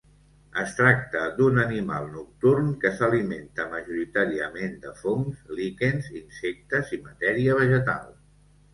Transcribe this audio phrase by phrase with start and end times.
[0.59, 8.15] Es tracta d'un animal nocturn que s'alimenta majoritàriament de fongs, líquens, insectes i matèria vegetal.